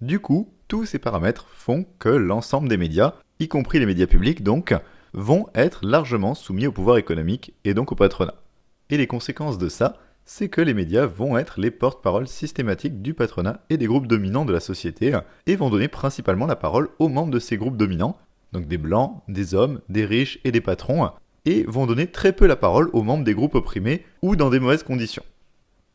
[0.00, 4.42] Du coup, tous ces paramètres font que l'ensemble des médias, y compris les médias publics
[4.42, 4.74] donc,
[5.12, 8.36] vont être largement soumis au pouvoir économique et donc au patronat.
[8.88, 13.14] Et les conséquences de ça, c'est que les médias vont être les porte-paroles systématiques du
[13.14, 17.08] patronat et des groupes dominants de la société, et vont donner principalement la parole aux
[17.08, 18.16] membres de ces groupes dominants,
[18.52, 21.10] donc des blancs, des hommes, des riches et des patrons,
[21.44, 24.60] et vont donner très peu la parole aux membres des groupes opprimés ou dans des
[24.60, 25.24] mauvaises conditions.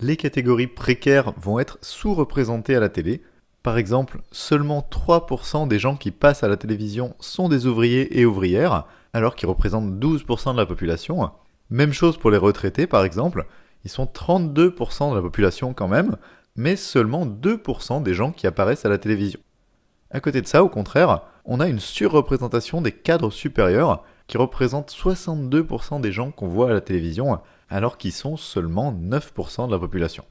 [0.00, 3.22] Les catégories précaires vont être sous-représentées à la télé.
[3.62, 8.24] Par exemple, seulement 3% des gens qui passent à la télévision sont des ouvriers et
[8.24, 11.30] ouvrières, alors qu'ils représentent 12% de la population.
[11.70, 13.46] Même chose pour les retraités, par exemple.
[13.84, 16.16] Ils sont 32% de la population quand même,
[16.56, 19.40] mais seulement 2% des gens qui apparaissent à la télévision.
[20.10, 24.92] À côté de ça, au contraire, on a une surreprésentation des cadres supérieurs qui représentent
[24.92, 29.78] 62% des gens qu'on voit à la télévision, alors qu'ils sont seulement 9% de la
[29.78, 30.24] population.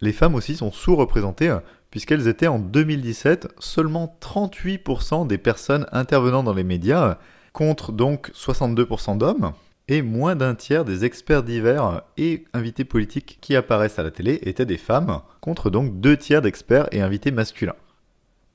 [0.00, 1.56] Les femmes aussi sont sous-représentées,
[1.90, 7.18] puisqu'elles étaient en 2017 seulement 38% des personnes intervenant dans les médias,
[7.52, 9.52] contre donc 62% d'hommes,
[9.88, 14.38] et moins d'un tiers des experts divers et invités politiques qui apparaissent à la télé
[14.42, 17.74] étaient des femmes, contre donc deux tiers d'experts et invités masculins.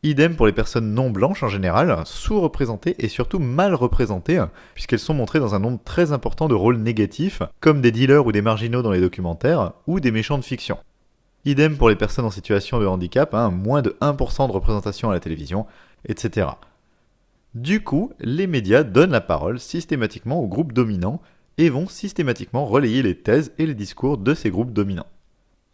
[0.01, 4.43] Idem pour les personnes non blanches en général, sous-représentées et surtout mal représentées,
[4.75, 8.31] puisqu'elles sont montrées dans un nombre très important de rôles négatifs, comme des dealers ou
[8.31, 10.77] des marginaux dans les documentaires, ou des méchants de fiction.
[11.45, 15.13] Idem pour les personnes en situation de handicap, hein, moins de 1% de représentation à
[15.13, 15.67] la télévision,
[16.07, 16.47] etc.
[17.53, 21.21] Du coup, les médias donnent la parole systématiquement aux groupes dominants
[21.57, 25.05] et vont systématiquement relayer les thèses et les discours de ces groupes dominants.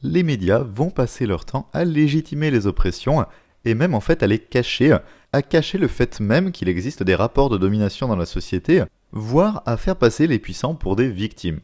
[0.03, 3.25] Les médias vont passer leur temps à légitimer les oppressions
[3.66, 4.97] et même en fait à les cacher,
[5.31, 9.63] à cacher le fait même qu'il existe des rapports de domination dans la société, voire
[9.66, 11.61] à faire passer les puissants pour des victimes.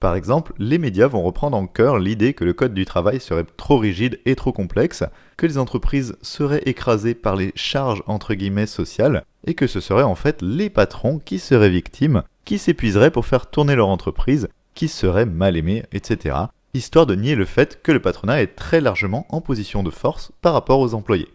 [0.00, 3.44] Par exemple, les médias vont reprendre en cœur l'idée que le code du travail serait
[3.58, 5.04] trop rigide et trop complexe,
[5.36, 10.02] que les entreprises seraient écrasées par les charges entre guillemets sociales, et que ce seraient
[10.02, 14.88] en fait les patrons qui seraient victimes, qui s'épuiseraient pour faire tourner leur entreprise, qui
[14.88, 16.34] seraient mal aimés, etc.,
[16.72, 20.32] histoire de nier le fait que le patronat est très largement en position de force
[20.40, 21.28] par rapport aux employés.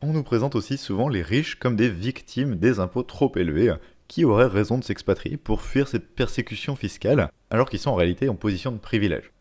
[0.00, 3.74] On nous présente aussi souvent les riches comme des victimes des impôts trop élevés,
[4.12, 8.28] qui auraient raison de s'expatrier pour fuir cette persécution fiscale, alors qu'ils sont en réalité
[8.28, 9.32] en position de privilège.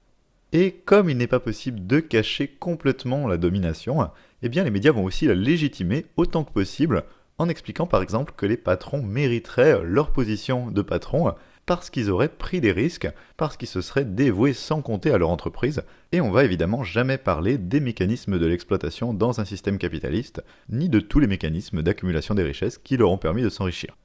[0.54, 4.10] Et comme il n'est pas possible de cacher complètement la domination,
[4.42, 7.04] eh bien les médias vont aussi la légitimer autant que possible,
[7.38, 11.34] en expliquant par exemple que les patrons mériteraient leur position de patron
[11.66, 15.32] parce qu'ils auraient pris des risques, parce qu'ils se seraient dévoués sans compter à leur
[15.32, 15.84] entreprise,
[16.14, 20.88] et on va évidemment jamais parler des mécanismes de l'exploitation dans un système capitaliste, ni
[20.88, 23.98] de tous les mécanismes d'accumulation des richesses qui leur ont permis de s'enrichir.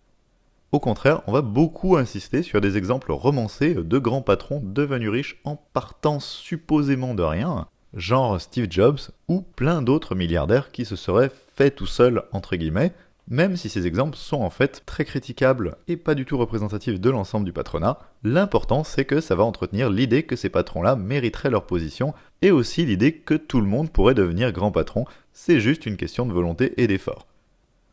[0.72, 5.41] Au contraire, on va beaucoup insister sur des exemples romancés de grands patrons devenus riches
[5.44, 11.31] en partant supposément de rien, genre Steve Jobs ou plein d'autres milliardaires qui se seraient
[11.54, 12.93] fait tout seuls entre guillemets,
[13.28, 17.10] même si ces exemples sont en fait très critiquables et pas du tout représentatifs de
[17.10, 21.66] l'ensemble du patronat, l'important c'est que ça va entretenir l'idée que ces patrons-là mériteraient leur
[21.66, 22.12] position
[22.43, 26.27] et aussi l'idée que tout le monde pourrait devenir grand patron, c'est juste une question
[26.27, 27.27] de volonté et d'effort.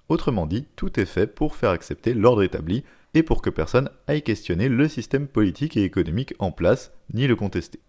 [0.09, 2.83] Autrement dit, tout est fait pour faire accepter l'ordre établi
[3.13, 7.35] et pour que personne aille questionner le système politique et économique en place, ni le
[7.35, 7.79] contester.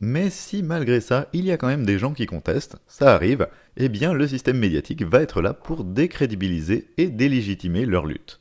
[0.00, 3.48] Mais si malgré ça, il y a quand même des gens qui contestent, ça arrive,
[3.76, 8.40] eh bien le système médiatique va être là pour décrédibiliser et délégitimer leur lutte.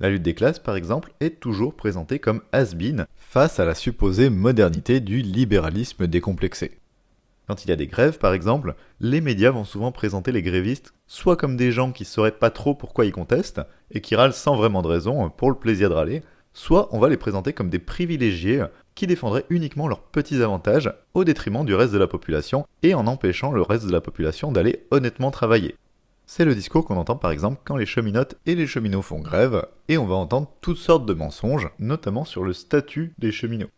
[0.00, 4.30] La lutte des classes, par exemple, est toujours présentée comme has-been face à la supposée
[4.30, 6.78] modernité du libéralisme décomplexé.
[7.46, 10.92] Quand il y a des grèves, par exemple, les médias vont souvent présenter les grévistes
[11.06, 13.60] soit comme des gens qui sauraient pas trop pourquoi ils contestent,
[13.92, 17.08] et qui râlent sans vraiment de raison pour le plaisir de râler, soit on va
[17.08, 18.64] les présenter comme des privilégiés
[18.94, 23.06] qui défendraient uniquement leurs petits avantages au détriment du reste de la population et en
[23.06, 25.76] empêchant le reste de la population d'aller honnêtement travailler.
[26.24, 29.64] C'est le discours qu'on entend par exemple quand les cheminotes et les cheminots font grève,
[29.88, 33.70] et on va entendre toutes sortes de mensonges, notamment sur le statut des cheminots.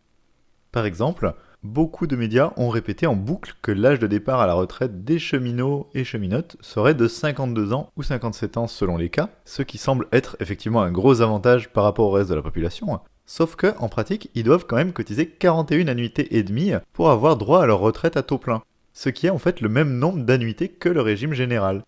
[0.71, 4.53] Par exemple, beaucoup de médias ont répété en boucle que l'âge de départ à la
[4.53, 9.29] retraite des cheminots et cheminotes serait de 52 ans ou 57 ans selon les cas,
[9.45, 12.99] ce qui semble être effectivement un gros avantage par rapport au reste de la population.
[13.25, 17.37] Sauf que, en pratique, ils doivent quand même cotiser 41 annuités et demie pour avoir
[17.37, 18.63] droit à leur retraite à taux plein,
[18.93, 21.83] ce qui est en fait le même nombre d'annuités que le régime général.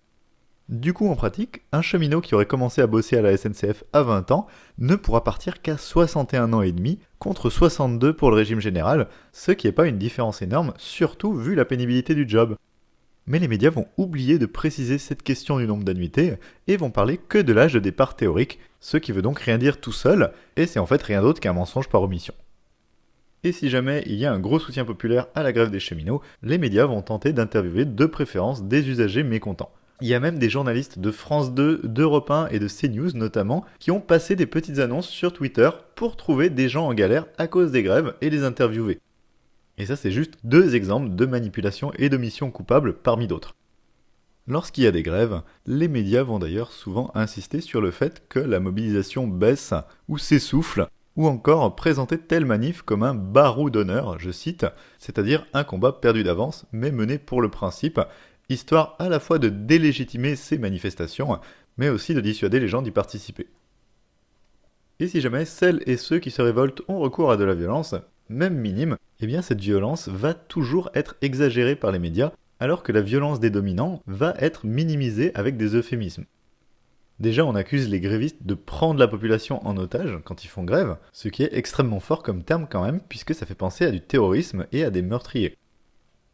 [0.71, 4.03] Du coup, en pratique, un cheminot qui aurait commencé à bosser à la SNCF à
[4.03, 4.47] 20 ans
[4.77, 9.51] ne pourra partir qu'à 61 ans et demi, contre 62 pour le régime général, ce
[9.51, 12.55] qui n'est pas une différence énorme, surtout vu la pénibilité du job.
[13.27, 16.35] Mais les médias vont oublier de préciser cette question du nombre d'annuités
[16.67, 19.81] et vont parler que de l'âge de départ théorique, ce qui veut donc rien dire
[19.81, 22.33] tout seul, et c'est en fait rien d'autre qu'un mensonge par omission.
[23.43, 26.21] Et si jamais il y a un gros soutien populaire à la grève des cheminots,
[26.43, 29.73] les médias vont tenter d'interviewer de préférence des usagers mécontents.
[30.03, 33.63] Il y a même des journalistes de France 2, d'Europe 1 et de CNews notamment
[33.77, 37.45] qui ont passé des petites annonces sur Twitter pour trouver des gens en galère à
[37.45, 38.99] cause des grèves et les interviewer.
[39.77, 43.53] Et ça c'est juste deux exemples de manipulation et d'omission coupables parmi d'autres.
[44.47, 48.39] Lorsqu'il y a des grèves, les médias vont d'ailleurs souvent insister sur le fait que
[48.39, 49.75] la mobilisation baisse
[50.07, 54.65] ou s'essouffle, ou encore présenter telle manif comme un barreau d'honneur, je cite,
[54.97, 57.99] c'est-à-dire un combat perdu d'avance mais mené pour le principe,
[58.51, 61.39] histoire à la fois de délégitimer ces manifestations,
[61.77, 63.47] mais aussi de dissuader les gens d'y participer.
[64.99, 67.95] Et si jamais celles et ceux qui se révoltent ont recours à de la violence,
[68.29, 72.91] même minime, eh bien cette violence va toujours être exagérée par les médias, alors que
[72.91, 76.25] la violence des dominants va être minimisée avec des euphémismes.
[77.19, 80.97] Déjà, on accuse les grévistes de prendre la population en otage quand ils font grève,
[81.11, 84.01] ce qui est extrêmement fort comme terme quand même, puisque ça fait penser à du
[84.01, 85.55] terrorisme et à des meurtriers.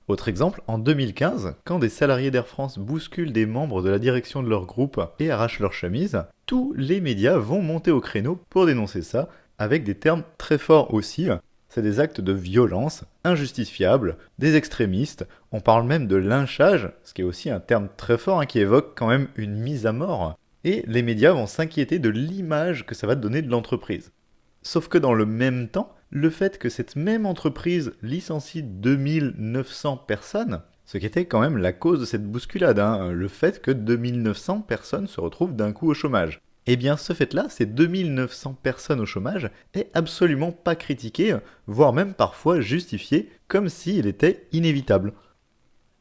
[0.08, 4.42] Autre exemple, en 2015, quand des salariés d'Air France bousculent des membres de la direction
[4.42, 8.66] de leur groupe et arrachent leur chemise, tous les médias vont monter au créneau pour
[8.66, 9.28] dénoncer ça,
[9.58, 11.28] avec des termes très forts aussi.
[11.68, 17.22] C'est des actes de violence injustifiables, des extrémistes, on parle même de lynchage, ce qui
[17.22, 20.38] est aussi un terme très fort hein, qui évoque quand même une mise à mort.
[20.64, 24.14] Et les médias vont s'inquiéter de l'image que ça va donner de l'entreprise.
[24.62, 30.62] Sauf que dans le même temps, le fait que cette même entreprise licencie 2900 personnes,
[30.86, 34.62] ce qui était quand même la cause de cette bousculade, hein, le fait que 2900
[34.62, 36.42] personnes se retrouvent d'un coup au chômage.
[36.66, 42.14] Eh bien, ce fait-là, ces 2900 personnes au chômage, est absolument pas critiqué, voire même
[42.14, 45.14] parfois justifié, comme s'il était inévitable.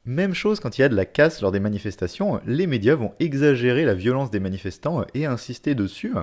[0.04, 3.14] Même chose quand il y a de la casse lors des manifestations, les médias vont
[3.18, 6.14] exagérer la violence des manifestants et insister dessus,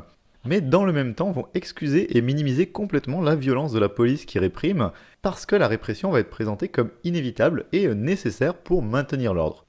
[0.46, 4.26] mais dans le même temps vont excuser et minimiser complètement la violence de la police
[4.26, 4.92] qui réprime,
[5.22, 9.66] parce que la répression va être présentée comme inévitable et nécessaire pour maintenir l'ordre.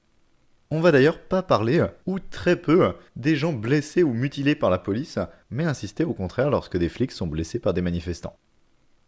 [0.71, 4.79] On va d'ailleurs pas parler, ou très peu, des gens blessés ou mutilés par la
[4.79, 5.19] police,
[5.51, 8.37] mais insister au contraire lorsque des flics sont blessés par des manifestants.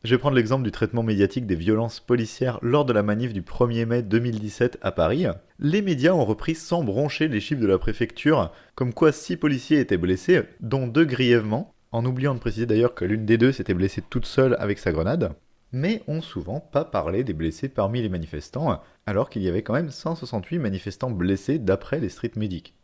[0.03, 3.41] Je vais prendre l'exemple du traitement médiatique des violences policières lors de la manif du
[3.41, 5.25] 1er mai 2017 à Paris.
[5.59, 9.79] Les médias ont repris sans broncher les chiffres de la préfecture, comme quoi 6 policiers
[9.79, 13.73] étaient blessés, dont deux grièvement, en oubliant de préciser d'ailleurs que l'une des deux s'était
[13.73, 15.33] blessée toute seule avec sa grenade,
[15.71, 19.73] mais ont souvent pas parlé des blessés parmi les manifestants, alors qu'il y avait quand
[19.73, 22.75] même 168 manifestants blessés d'après les street medics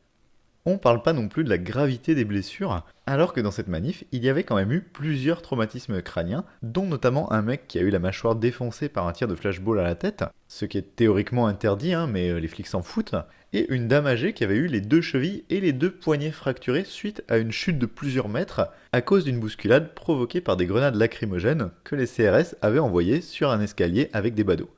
[0.66, 4.04] on parle pas non plus de la gravité des blessures, alors que dans cette manif,
[4.12, 7.82] il y avait quand même eu plusieurs traumatismes crâniens, dont notamment un mec qui a
[7.82, 10.96] eu la mâchoire défoncée par un tir de flashball à la tête, ce qui est
[10.96, 13.16] théoriquement interdit, hein, mais euh, les flics s'en foutent,
[13.52, 16.86] et une dame âgée qui avait eu les deux chevilles et les deux poignets fracturés
[16.86, 20.96] suite à une chute de plusieurs mètres à cause d'une bousculade provoquée par des grenades
[20.96, 24.72] lacrymogènes que les CRS avaient envoyées sur un escalier avec des badauds.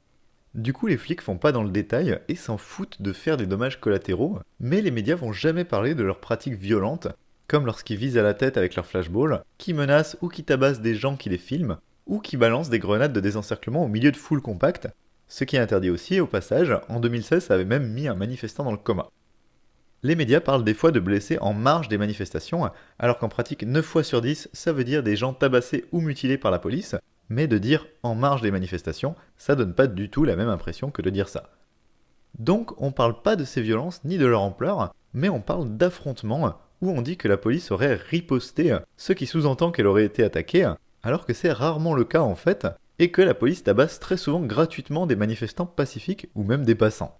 [0.56, 3.46] Du coup, les flics font pas dans le détail et s'en foutent de faire des
[3.46, 7.10] dommages collatéraux, mais les médias vont jamais parler de leurs pratiques violentes,
[7.50, 10.96] comme lorsqu'ils visent à la tête avec leur flashball, qui menacent ou qui tabassent des
[10.96, 14.42] gens qui les filment, ou qui balancent des grenades de désencerclement au milieu de foules
[14.42, 14.88] compactes,
[15.28, 18.63] ce qui est interdit aussi, au passage, en 2016 ça avait même mis un manifestant
[18.63, 19.10] dans le coma.
[20.04, 23.84] Les médias parlent des fois de blessés en marge des manifestations, alors qu'en pratique 9
[23.84, 26.96] fois sur 10 ça veut dire des gens tabassés ou mutilés par la police,
[27.30, 30.92] mais de dire en marge des manifestations, ça donne pas du tout la même impression
[30.92, 31.50] que de dire ça.
[32.39, 36.59] Donc on parle pas de ces violences ni de leur ampleur, mais on parle d'affrontements
[36.81, 40.71] où on dit que la police aurait riposté, ce qui sous-entend qu'elle aurait été attaquée,
[41.04, 42.68] alors que c'est rarement le cas en fait,
[42.99, 47.18] et que la police tabasse très souvent gratuitement des manifestants pacifiques ou même des passants.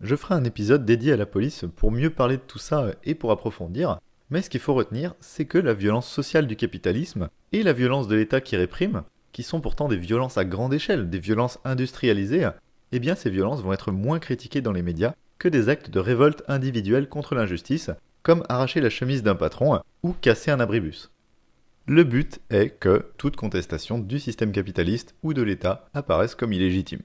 [0.00, 3.14] Je ferai un épisode dédié à la police pour mieux parler de tout ça et
[3.14, 3.98] pour approfondir,
[4.30, 8.08] mais ce qu'il faut retenir, c'est que la violence sociale du capitalisme et la violence
[8.08, 9.02] de l'État qui réprime,
[9.32, 12.48] qui sont pourtant des violences à grande échelle, des violences industrialisées,
[12.92, 15.98] eh bien ces violences vont être moins critiquées dans les médias que des actes de
[15.98, 17.90] révolte individuelle contre l'injustice,
[18.22, 21.10] comme arracher la chemise d'un patron ou casser un abribus.
[21.86, 27.02] Le but est que toute contestation du système capitaliste ou de l'État apparaisse comme illégitime.